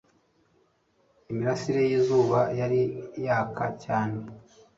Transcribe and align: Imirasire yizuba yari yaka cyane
Imirasire 1.31 1.81
yizuba 1.89 2.39
yari 2.59 2.81
yaka 3.25 3.65
cyane 3.83 4.17